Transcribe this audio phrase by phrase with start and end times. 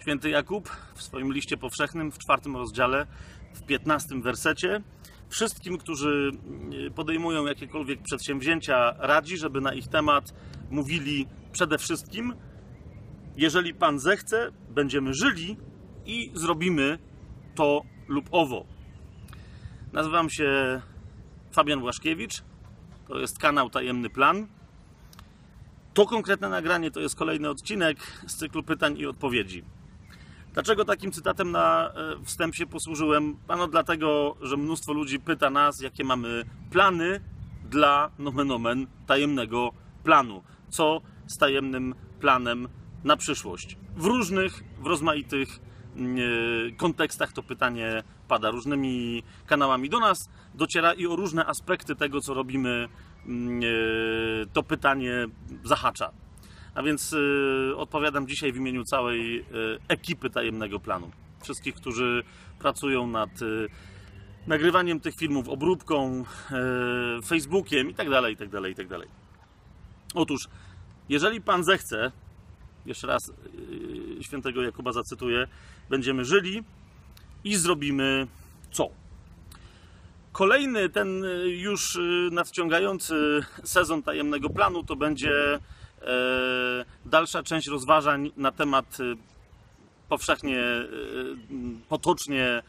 [0.00, 3.06] Święty Jakub w swoim liście powszechnym w czwartym rozdziale,
[3.54, 4.80] w piętnastym wersecie,
[5.28, 6.32] wszystkim, którzy
[6.86, 10.34] y, podejmują jakiekolwiek przedsięwzięcia, radzi, żeby na ich temat
[10.70, 12.34] mówili przede wszystkim:
[13.36, 15.56] Jeżeli Pan zechce, będziemy żyli
[16.06, 16.98] i zrobimy
[17.54, 18.64] to lub owo.
[19.92, 20.80] Nazywam się
[21.52, 22.42] Fabian Błaszkiewicz.
[23.08, 24.46] To jest kanał Tajemny Plan.
[25.94, 29.64] To konkretne nagranie to jest kolejny odcinek z cyklu pytań i odpowiedzi.
[30.54, 33.36] Dlaczego takim cytatem na e, wstęp się posłużyłem?
[33.48, 37.20] Ano dlatego, że mnóstwo ludzi pyta nas, jakie mamy plany
[37.64, 39.72] dla nomen omen tajemnego
[40.04, 40.42] planu.
[40.68, 42.68] Co z tajemnym planem
[43.04, 43.78] na przyszłość?
[43.96, 45.60] W różnych, w rozmaitych
[45.96, 48.50] mm, e, kontekstach to pytanie pada.
[48.50, 52.88] Różnymi kanałami do nas dociera i o różne aspekty tego, co robimy,
[53.26, 55.26] mm, e, to pytanie
[55.64, 56.12] zahacza.
[56.74, 59.44] A więc y, odpowiadam dzisiaj w imieniu całej y,
[59.88, 61.10] ekipy tajemnego planu.
[61.42, 62.22] Wszystkich, którzy
[62.58, 63.68] pracują nad y,
[64.46, 66.24] nagrywaniem tych filmów, obróbką,
[67.18, 69.08] y, Facebookiem i tak dalej, i tak dalej, i tak dalej.
[70.14, 70.48] Otóż,
[71.08, 72.12] jeżeli Pan zechce,
[72.86, 73.32] jeszcze raz
[74.20, 75.46] świętego Jakuba zacytuję,
[75.90, 76.62] będziemy żyli
[77.44, 78.26] i zrobimy
[78.70, 78.88] co?
[80.32, 81.98] Kolejny, ten już
[82.32, 85.58] nadciągający sezon tajemnego planu to będzie
[87.04, 89.04] dalsza część rozważań na temat e,
[90.08, 90.86] powszechnie, e,
[91.88, 92.62] potocznie e,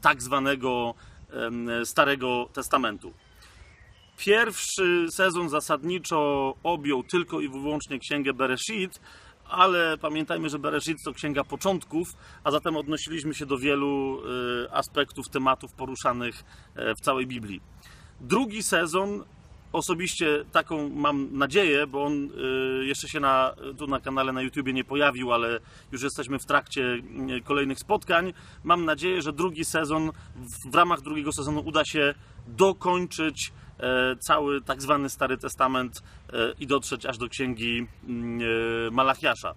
[0.00, 0.94] tak zwanego
[1.84, 3.12] Starego Testamentu.
[4.16, 9.00] Pierwszy sezon zasadniczo objął tylko i wyłącznie księgę Bereshit,
[9.48, 14.22] ale pamiętajmy, że Bereshit to księga początków, a zatem odnosiliśmy się do wielu
[14.66, 17.60] e, aspektów, tematów poruszanych e, w całej Biblii.
[18.20, 19.24] Drugi sezon
[19.72, 22.28] osobiście taką mam nadzieję, bo on
[22.80, 25.60] y, jeszcze się na, tu na kanale na YouTubie nie pojawił, ale
[25.92, 28.32] już jesteśmy w trakcie y, kolejnych spotkań.
[28.64, 30.10] Mam nadzieję, że drugi sezon,
[30.70, 32.14] w, ramach drugiego sezonu uda się
[32.46, 38.90] dokończyć e, cały tak zwany Stary Testament e, i dotrzeć aż do księgi mm, e,
[38.90, 39.54] Malachiasza.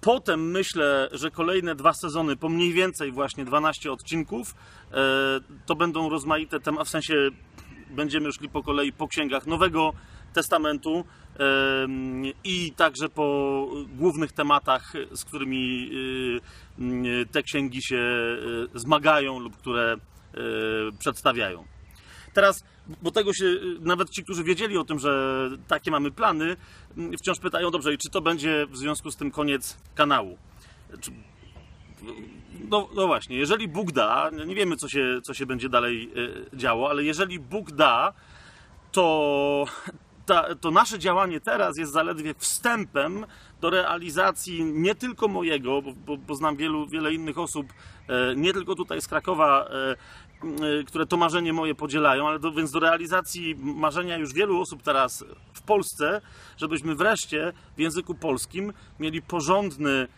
[0.00, 4.54] Potem myślę, że kolejne dwa sezony, po mniej więcej właśnie 12 odcinków,
[5.66, 7.14] to będą rozmaite tematy, w sensie
[7.90, 9.92] będziemy szli po kolei po księgach Nowego
[10.32, 11.04] Testamentu
[12.44, 15.90] i także po głównych tematach, z którymi
[16.78, 17.96] y, y, te księgi się
[18.74, 19.96] y, zmagają lub które
[20.98, 21.64] przedstawiają.
[22.32, 22.64] Teraz,
[23.02, 23.44] bo tego się
[23.80, 26.56] nawet ci, którzy wiedzieli o tym, że takie mamy plany,
[27.18, 30.38] wciąż pytają, dobrze, i czy to będzie w związku z tym koniec kanału?
[32.00, 32.06] Czy
[32.70, 36.10] no, no właśnie, jeżeli Bóg da, nie wiemy co się, co się będzie dalej
[36.52, 38.12] e, działo, ale jeżeli Bóg da,
[38.92, 39.64] to,
[40.26, 43.26] ta, to nasze działanie teraz jest zaledwie wstępem
[43.60, 47.66] do realizacji nie tylko mojego, bo, bo, bo znam wielu, wiele innych osób,
[48.08, 49.96] e, nie tylko tutaj z Krakowa, e,
[50.84, 55.24] które to marzenie moje podzielają, ale do, więc do realizacji marzenia już wielu osób teraz
[55.52, 56.20] w Polsce,
[56.56, 60.08] żebyśmy wreszcie w języku polskim mieli porządny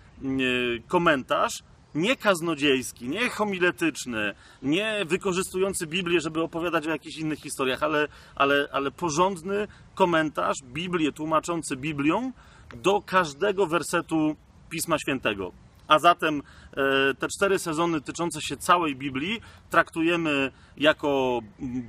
[0.88, 1.62] komentarz,
[1.94, 8.68] nie kaznodziejski, nie homiletyczny, nie wykorzystujący Biblię, żeby opowiadać o jakichś innych historiach, ale, ale,
[8.72, 12.32] ale porządny komentarz, Biblię tłumaczący Biblią
[12.76, 14.36] do każdego wersetu
[14.70, 15.52] Pisma Świętego.
[15.88, 16.42] A zatem
[16.72, 21.40] e, te cztery sezony tyczące się całej Biblii traktujemy jako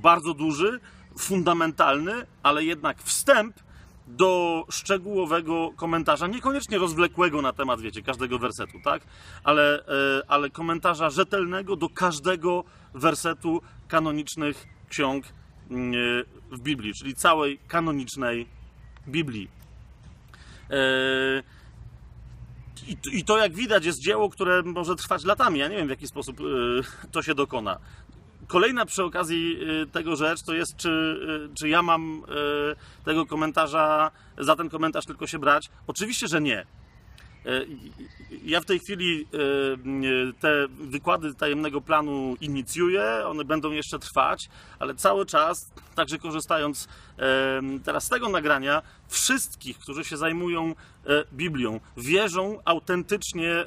[0.02, 0.80] bardzo duży,
[1.18, 3.63] fundamentalny, ale jednak wstęp
[4.06, 9.02] do szczegółowego komentarza, niekoniecznie rozwlekłego na temat, wiecie, każdego wersetu, tak?
[9.44, 15.24] Ale, e, ale komentarza rzetelnego do każdego wersetu kanonicznych ksiąg
[15.70, 18.46] mm, e, w Biblii, czyli całej kanonicznej
[19.08, 19.48] Biblii.
[20.70, 21.42] E,
[23.12, 25.58] I, to, jak widać, jest dzieło, które może trwać latami.
[25.58, 26.36] Ja nie wiem, w jaki sposób
[27.12, 27.78] to się dokona.
[28.48, 30.88] Kolejna przy okazji y, tego rzecz to jest, czy,
[31.50, 35.70] y, czy ja mam y, tego komentarza, za ten komentarz tylko się brać?
[35.86, 36.66] Oczywiście, że nie.
[38.44, 39.26] Ja w tej chwili
[40.40, 44.48] te wykłady tajemnego planu inicjuję, one będą jeszcze trwać,
[44.78, 46.88] ale cały czas, także korzystając
[47.84, 50.74] teraz z tego nagrania, wszystkich, którzy się zajmują
[51.32, 53.64] Biblią, wierzą autentycznie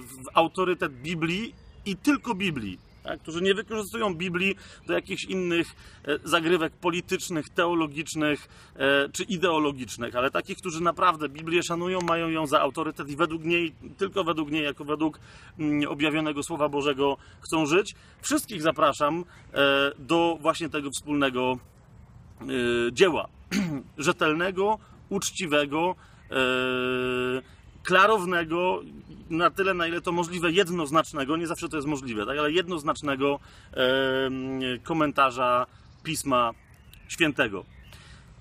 [0.00, 1.54] w autorytet Biblii
[1.86, 4.54] i tylko Biblii tak, którzy nie wykorzystują Biblii
[4.86, 5.66] do jakichś innych
[6.04, 12.46] e, zagrywek politycznych, teologicznych e, czy ideologicznych, ale takich, którzy naprawdę Biblię szanują, mają ją
[12.46, 15.20] za autorytet i według niej, tylko według niej, jako według
[15.58, 17.94] mm, objawionego Słowa Bożego chcą żyć.
[18.22, 19.24] Wszystkich zapraszam
[19.54, 21.58] e, do właśnie tego wspólnego
[22.92, 23.28] dzieła.
[23.98, 24.78] Rzetelnego,
[25.08, 25.94] uczciwego,
[27.88, 28.82] klarownego
[29.30, 33.40] na tyle, na ile to możliwe, jednoznacznego, nie zawsze to jest możliwe, tak, ale jednoznacznego
[34.82, 35.66] komentarza
[36.02, 36.52] Pisma
[37.08, 37.64] Świętego.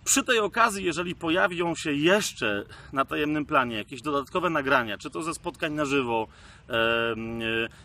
[0.04, 5.24] Przy tej okazji, jeżeli pojawią się jeszcze na tajemnym planie jakieś dodatkowe nagrania, czy to
[5.24, 6.28] ze spotkań na żywo,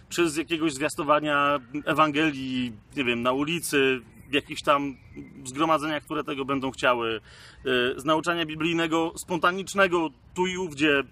[0.09, 4.01] czy z jakiegoś zwiastowania Ewangelii, nie wiem, na ulicy,
[4.33, 4.97] w jakichś tam
[5.45, 11.05] zgromadzeniach, które tego będą chciały, e, z nauczania biblijnego, spontanicznego, tu i ówdzie e,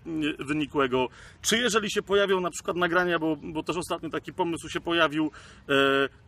[0.45, 1.09] wynikłego,
[1.43, 5.31] czy jeżeli się pojawią na przykład nagrania, bo, bo też ostatnio taki pomysł się pojawił,
[5.69, 5.73] e,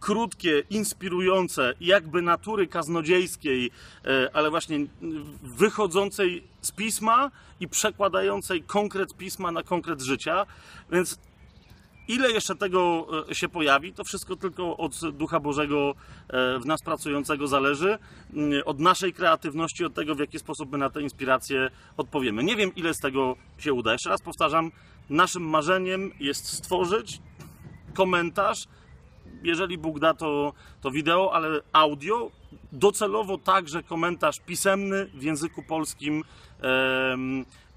[0.00, 3.70] krótkie, inspirujące, jakby natury kaznodziejskiej,
[4.04, 4.86] e, ale właśnie
[5.42, 7.30] wychodzącej z pisma
[7.60, 10.46] i przekładającej konkret pisma na konkret życia,
[10.90, 11.18] więc
[12.12, 15.94] Ile jeszcze tego e, się pojawi, to wszystko tylko od Ducha Bożego
[16.28, 17.98] e, w nas pracującego zależy,
[18.34, 22.44] mm, od naszej kreatywności, od tego, w jaki sposób my na te inspiracje odpowiemy.
[22.44, 23.92] Nie wiem, ile z tego się uda.
[23.92, 24.70] Jeszcze raz powtarzam,
[25.10, 27.20] naszym marzeniem jest stworzyć
[27.94, 28.68] komentarz,
[29.42, 32.30] jeżeli Bóg da to, to wideo, ale audio,
[32.72, 36.24] docelowo także komentarz pisemny w języku polskim,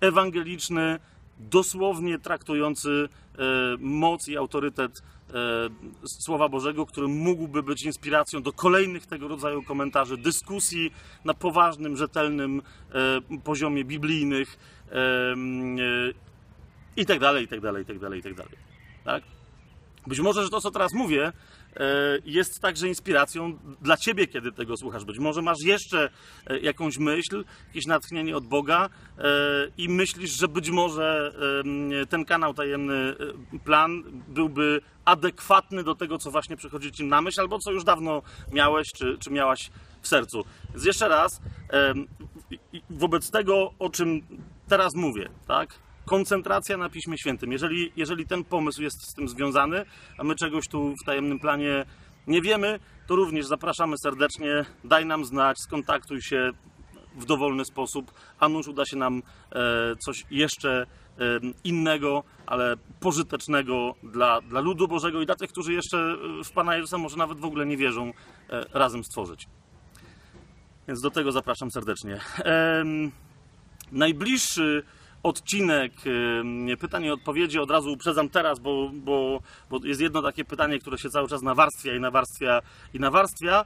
[0.02, 1.00] ewangeliczny,
[1.40, 3.42] dosłownie traktujący e,
[3.80, 5.34] moc i autorytet e,
[6.08, 10.92] Słowa Bożego, który mógłby być inspiracją do kolejnych tego rodzaju komentarzy, dyskusji
[11.26, 12.62] na poważnym, rzetelnym
[12.92, 14.76] e, poziomie biblijnych
[16.98, 18.58] i tak dalej, i tak dalej, i tak dalej, i tak dalej.
[19.06, 19.24] Tak?
[20.08, 21.32] Być może, że to, co teraz mówię,
[22.26, 25.06] jest także inspiracją dla ciebie, kiedy tego słuchasz.
[25.06, 26.10] Być może masz jeszcze
[26.48, 29.22] e, jakąś myśl, jakieś natchnienie od Boga e,
[29.78, 31.32] i myślisz, że być może
[32.10, 33.16] ten kanał Tajemny
[33.54, 37.84] e, Plan byłby adekwatny do tego, co właśnie przychodzi ci na myśl, albo co już
[37.84, 38.22] dawno
[38.52, 39.72] miałeś, czy, czy miałaś
[40.02, 40.44] w sercu.
[40.74, 41.42] Więc jeszcze raz,
[42.90, 44.22] wobec tego, o czym
[44.68, 45.85] teraz mówię, tak?
[46.06, 47.52] Koncentracja na Piśmie Świętym.
[47.52, 49.86] Jeżeli, jeżeli ten pomysł jest z tym związany,
[50.18, 51.86] a my czegoś tu w tajemnym planie
[52.28, 54.66] nie wiemy, to również zapraszamy serdecznie.
[54.84, 56.52] Daj nam znać, skontaktuj się
[57.16, 60.86] w dowolny sposób, a nuż uda się nam e, coś jeszcze e,
[61.64, 66.98] innego, ale pożytecznego dla, dla ludu Bożego i dla tych, którzy jeszcze w Pana Jezusa
[66.98, 68.14] może nawet w ogóle nie wierzą,
[68.50, 69.48] e, razem stworzyć.
[70.88, 72.20] Więc do tego zapraszam serdecznie.
[73.92, 74.84] Najbliższy
[75.26, 75.94] odcinek
[76.80, 79.40] pytań i odpowiedzi od razu uprzedzam teraz, bo, bo,
[79.70, 82.62] bo jest jedno takie pytanie, które się cały czas nawarstwia i nawarstwia
[82.94, 83.66] i nawarstwia.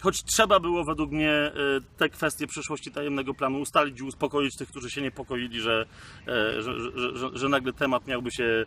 [0.00, 1.52] Choć trzeba było według mnie e,
[1.96, 5.86] te kwestie przyszłości tajemnego planu ustalić i uspokoić tych, którzy się niepokoili, że,
[6.28, 6.72] e, że,
[7.14, 8.64] że, że, nagle temat miałby się e,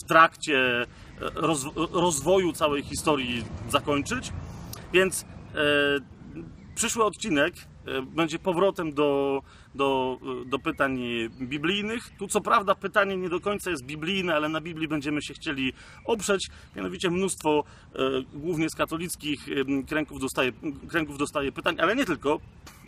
[0.00, 0.86] w, trakcie e,
[1.34, 4.32] roz, rozwoju całej historii zakończyć.
[4.92, 5.24] Więc
[6.74, 7.54] przyszły odcinek
[8.02, 9.42] będzie powrotem do,
[9.74, 11.00] do, do pytań
[11.40, 12.10] biblijnych.
[12.18, 15.72] Tu co prawda pytanie nie do końca jest biblijne, ale na Biblii będziemy się chcieli
[16.04, 16.50] oprzeć.
[16.76, 17.64] Mianowicie mnóstwo,
[17.94, 17.98] e,
[18.34, 20.52] głównie z katolickich e, kręgów dostaje,
[20.88, 22.40] kręgów dostaje pytań, ale nie tylko.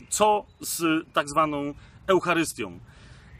[0.08, 1.74] Co z tak zwaną
[2.06, 2.78] Eucharystią?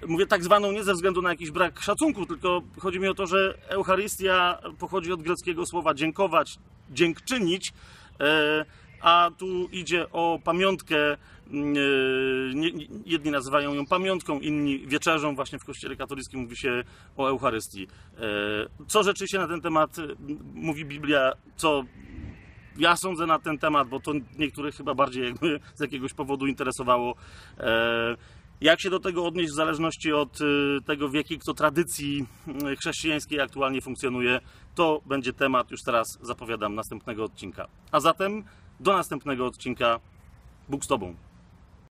[0.06, 3.26] Mówię tak zwaną nie ze względu na jakiś brak szacunku, tylko chodzi mi o to,
[3.26, 6.58] że Eucharystia pochodzi od greckiego słowa dziękować,
[6.90, 7.72] dziękczynić,
[8.20, 8.64] e,
[9.04, 10.96] a tu idzie o pamiątkę.
[11.50, 11.80] mm, e,
[13.06, 15.34] Jedni nazywają ją pamiątką, inni wieczerzą.
[15.34, 16.84] Właśnie w Kościele katolickim mówi się
[17.16, 17.86] o Eucharystii.
[18.16, 18.20] E,
[18.88, 20.02] Co rzeczywiście na ten temat e,
[20.54, 21.84] mówi Biblia, co
[22.78, 27.14] ja sądzę na ten temat, bo to niektórych chyba bardziej jakby z jakiegoś powodu interesowało.
[28.61, 30.38] Jak się do tego odnieść w zależności od
[30.87, 32.26] tego, w jakiej kto tradycji
[32.78, 34.40] chrześcijańskiej aktualnie funkcjonuje,
[34.75, 37.66] to będzie temat, już teraz zapowiadam, następnego odcinka.
[37.92, 38.44] A zatem
[38.81, 40.00] do następnego odcinka.
[40.69, 41.14] Bóg z Tobą.